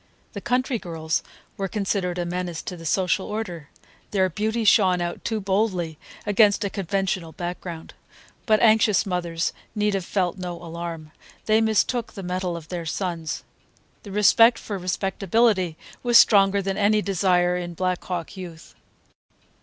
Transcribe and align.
The 0.33 0.41
country 0.41 0.79
girls 0.79 1.21
were 1.57 1.67
considered 1.67 2.17
a 2.17 2.25
menace 2.25 2.63
to 2.63 2.75
the 2.75 2.87
social 2.87 3.27
order. 3.27 3.69
Their 4.09 4.29
beauty 4.31 4.63
shone 4.63 4.99
out 4.99 5.23
too 5.23 5.39
boldly 5.39 5.99
against 6.25 6.63
a 6.63 6.71
conventional 6.71 7.33
background. 7.33 7.93
But 8.47 8.61
anxious 8.61 9.05
mothers 9.05 9.53
need 9.75 9.93
have 9.93 10.03
felt 10.03 10.39
no 10.39 10.55
alarm. 10.59 11.11
They 11.45 11.61
mistook 11.61 12.13
the 12.13 12.23
mettle 12.23 12.57
of 12.57 12.69
their 12.69 12.87
sons. 12.87 13.43
The 14.01 14.11
respect 14.11 14.57
for 14.57 14.79
respectability 14.79 15.77
was 16.01 16.17
stronger 16.17 16.63
than 16.63 16.77
any 16.77 17.03
desire 17.03 17.55
in 17.55 17.75
Black 17.75 18.03
Hawk 18.03 18.35
youth. 18.35 18.73